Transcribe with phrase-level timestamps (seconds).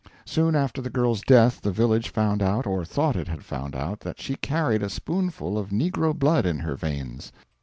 [0.25, 3.99] Soon after the girl's death the village found out, or thought it had found out,
[3.99, 7.31] that she carried a spoonful of negro blood in her veins.